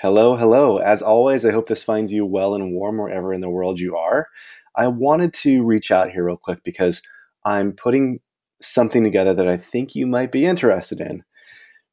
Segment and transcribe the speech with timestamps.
[0.00, 0.76] Hello, hello.
[0.76, 3.96] As always, I hope this finds you well and warm wherever in the world you
[3.96, 4.28] are.
[4.76, 7.02] I wanted to reach out here real quick because
[7.44, 8.20] I'm putting
[8.62, 11.24] something together that I think you might be interested in.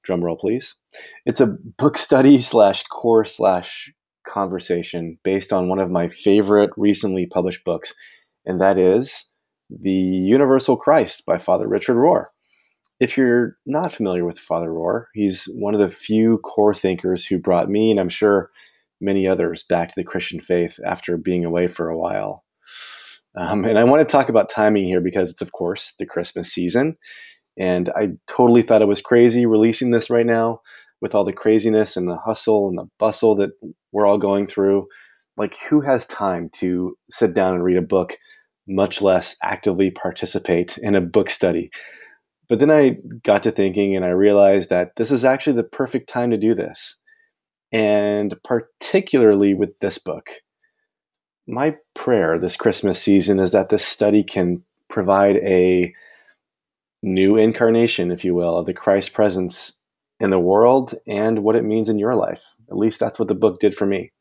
[0.04, 0.76] Drum roll, please.
[1.26, 3.91] It's a book study slash course slash
[4.28, 7.96] conversation based on one of my favorite recently published books,
[8.46, 9.32] and that is
[9.68, 12.26] The Universal Christ by Father Richard Rohr
[13.00, 17.38] if you're not familiar with Father Rohr, he's one of the few core thinkers who
[17.38, 18.52] brought me, and I'm sure
[19.02, 22.44] many others, back to the Christian faith after being away for a while.
[23.38, 26.54] Um, and I want to talk about timing here because it's, of course, the Christmas
[26.54, 26.95] season.
[27.58, 30.62] And I totally thought it was crazy releasing this right now
[31.02, 33.52] with all the craziness and the hustle and the bustle that
[33.91, 34.88] we're all going through.
[35.38, 38.18] Like, who has time to sit down and read a book,
[38.68, 41.71] much less actively participate in a book study?
[42.48, 46.09] But then I got to thinking and I realized that this is actually the perfect
[46.09, 46.98] time to do this.
[47.71, 50.30] And particularly with this book.
[51.48, 55.93] My prayer this Christmas season is that this study can provide a
[57.01, 59.73] new incarnation, if you will, of the Christ presence
[60.20, 62.55] in the world and what it means in your life.
[62.70, 64.12] At least that's what the book did for me.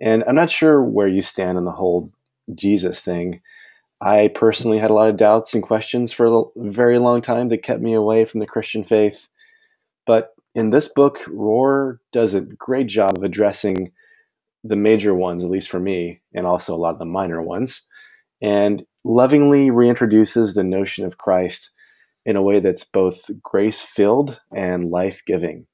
[0.00, 2.12] And I'm not sure where you stand on the whole
[2.54, 3.40] Jesus thing.
[4.00, 7.62] I personally had a lot of doubts and questions for a very long time that
[7.62, 9.28] kept me away from the Christian faith.
[10.04, 13.92] But in this book, Rohr does a great job of addressing
[14.62, 17.82] the major ones, at least for me, and also a lot of the minor ones,
[18.42, 21.70] and lovingly reintroduces the notion of Christ
[22.24, 25.66] in a way that's both grace filled and life giving.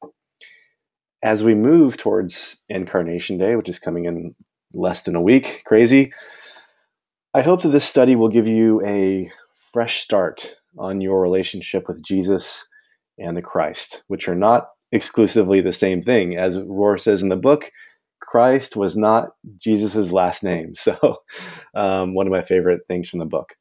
[1.22, 4.34] As we move towards Incarnation Day, which is coming in
[4.74, 6.12] less than a week, crazy,
[7.34, 9.30] I hope that this study will give you a
[9.72, 12.66] fresh start on your relationship with Jesus
[13.18, 16.36] and the Christ, which are not exclusively the same thing.
[16.36, 17.70] As Rohr says in the book,
[18.20, 20.74] Christ was not Jesus' last name.
[20.76, 21.22] So,
[21.74, 23.54] um, one of my favorite things from the book.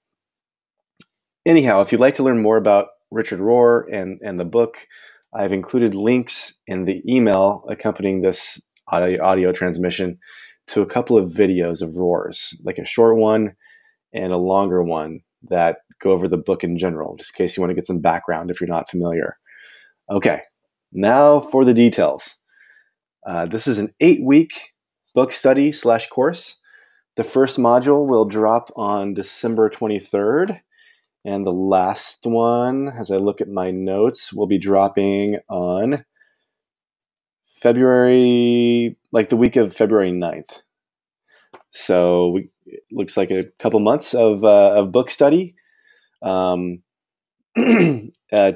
[1.46, 4.86] Anyhow, if you'd like to learn more about Richard Rohr and, and the book,
[5.34, 10.20] I've included links in the email accompanying this audio, audio transmission
[10.72, 13.56] to a couple of videos of Rohr's, like a short one
[14.14, 17.62] and a longer one that go over the book in general, just in case you
[17.62, 19.38] want to get some background if you're not familiar.
[20.10, 20.42] Okay,
[20.94, 22.38] now for the details.
[23.28, 24.74] Uh, this is an eight week
[25.14, 26.58] book study slash course.
[27.18, 30.62] The first module will drop on December 23rd.
[31.24, 36.06] And the last one, as I look at my notes, will be dropping on
[37.60, 40.62] February, like the week of February 9th.
[41.70, 45.56] So we, it looks like a couple months of, uh, of book study.
[46.22, 46.84] Um,
[47.58, 48.54] uh,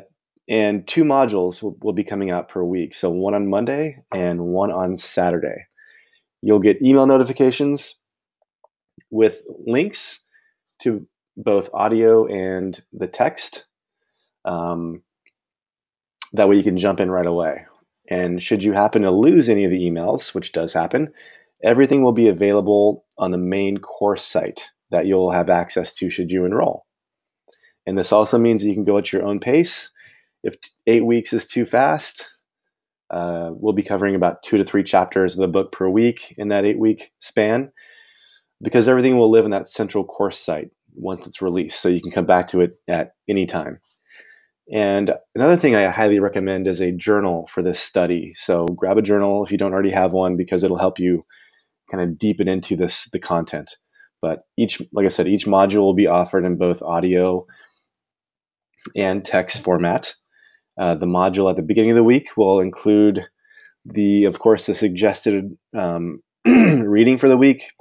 [0.48, 2.94] and two modules will, will, be coming out per week.
[2.94, 5.66] So one on Monday and one on Saturday.
[6.42, 7.96] You'll get email notifications
[9.10, 10.20] with links
[10.84, 13.66] to both audio and the text.
[14.46, 15.02] Um,
[16.34, 17.66] that way you can jump in right away.
[18.10, 21.14] And should you happen to lose any of the emails, which does happen,
[21.64, 26.32] everything will be available on the main course site that you'll have access to should
[26.32, 26.86] you enroll.
[27.86, 29.92] And this also means that you can go at your own pace.
[30.44, 30.56] If
[30.86, 32.30] eight weeks is too fast,
[33.10, 36.50] uh, we'll be covering about two to three chapters of the book per week in
[36.50, 37.72] that eight week span
[38.62, 41.80] because everything will live in that central course site once it's released.
[41.80, 43.80] So you can come back to it at any time.
[44.72, 48.34] And another thing I highly recommend is a journal for this study.
[48.36, 51.26] So grab a journal if you don't already have one because it'll help you
[51.92, 53.76] kind of deepen into this the content.
[54.22, 57.46] But each, like I said, each module will be offered in both audio
[58.96, 60.16] and text format.
[60.80, 63.28] Uh, the module at the beginning of the week will include
[63.86, 67.72] the, of course, the suggested um, reading for the week.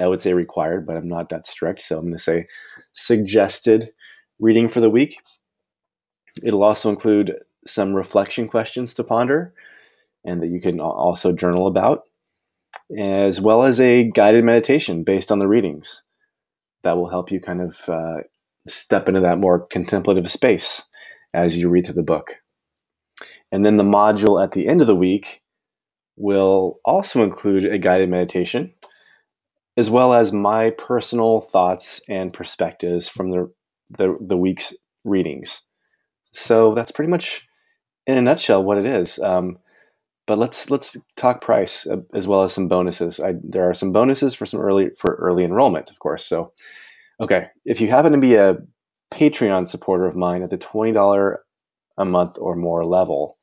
[0.00, 2.44] I would say required, but I'm not that strict, so I'm going to say
[2.92, 3.90] suggested
[4.38, 5.16] reading for the week.
[6.42, 7.34] It'll also include
[7.66, 9.52] some reflection questions to ponder
[10.24, 12.04] and that you can also journal about
[12.96, 16.04] as well as a guided meditation based on the readings
[16.82, 18.18] that will help you kind of uh,
[18.66, 20.84] step into that more contemplative space
[21.34, 22.36] as you read through the book.
[23.50, 25.42] And then the module at the end of the week
[26.16, 28.72] will also include a guided meditation,
[29.76, 33.52] as well as my personal thoughts and perspectives from the,
[33.96, 34.74] the, the week's
[35.04, 35.62] readings.
[36.38, 37.48] So that's pretty much,
[38.06, 39.18] in a nutshell, what it is.
[39.18, 39.58] Um,
[40.26, 43.18] but let's let's talk price uh, as well as some bonuses.
[43.18, 46.24] I, there are some bonuses for some early for early enrollment, of course.
[46.24, 46.52] So,
[47.20, 48.58] okay, if you happen to be a
[49.10, 51.44] Patreon supporter of mine at the twenty dollar
[51.96, 53.38] a month or more level,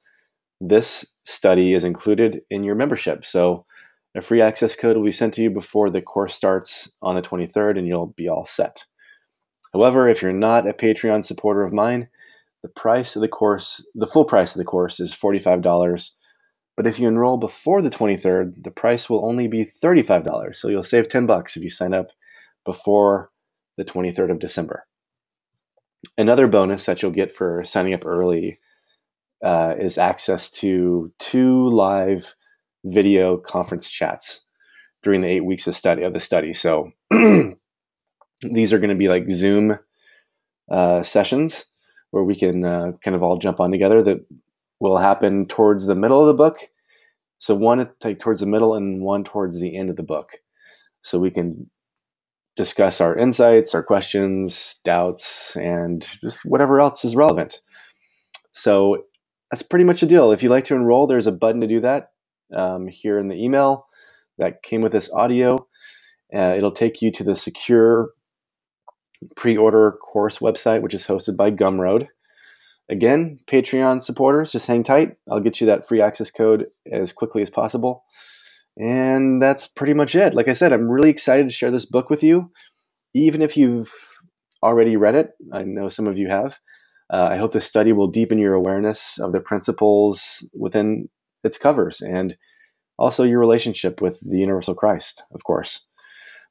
[0.61, 3.25] this study is included in your membership.
[3.25, 3.65] So
[4.15, 7.21] a free access code will be sent to you before the course starts on the
[7.21, 8.85] 23rd, and you'll be all set.
[9.73, 12.07] However, if you're not a Patreon supporter of mine,
[12.65, 16.09] the price of the course, the full price of the course is $45.
[16.75, 20.55] But if you enroll before the 23rd, the price will only be $35.
[20.55, 22.07] So you'll save 10 bucks if you sign up
[22.65, 23.29] before
[23.77, 24.87] the 23rd of December.
[26.17, 28.57] Another bonus that you'll get for signing up early
[29.43, 32.33] uh, is access to two live
[32.83, 34.43] video conference chats
[35.03, 36.51] during the eight weeks of study of the study.
[36.51, 36.93] So
[38.41, 39.77] these are going to be like Zoom
[40.67, 41.65] uh, sessions
[42.15, 44.01] where we can uh, kind of all jump on together.
[44.01, 44.25] That
[44.79, 46.69] will happen towards the middle of the book.
[47.39, 50.37] So one like towards the middle and one towards the end of the book.
[51.01, 51.69] So we can
[52.55, 57.59] discuss our insights, our questions, doubts, and just whatever else is relevant.
[58.53, 59.03] So
[59.51, 60.31] that's pretty much a deal.
[60.31, 62.11] If you'd like to enroll, there's a button to do that
[62.55, 63.87] um, here in the email
[64.37, 65.67] that came with this audio.
[66.33, 68.11] Uh, it'll take you to the secure
[69.35, 72.07] pre-order course website, which is hosted by Gumroad.
[72.89, 75.15] Again, Patreon supporters, just hang tight.
[75.29, 78.03] I'll get you that free access code as quickly as possible.
[78.77, 80.35] And that's pretty much it.
[80.35, 82.51] Like I said, I'm really excited to share this book with you.
[83.13, 83.91] Even if you've
[84.61, 86.59] already read it, I know some of you have.
[87.11, 91.07] Uh, I hope this study will deepen your awareness of the principles within
[91.43, 92.35] its covers and
[92.97, 95.85] also your relationship with the universal Christ, of course.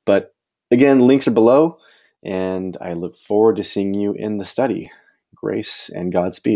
[0.07, 0.35] But
[0.71, 1.79] again, links are below,
[2.25, 4.91] and I look forward to seeing you in the study.
[5.35, 6.53] Grace and Godspeed.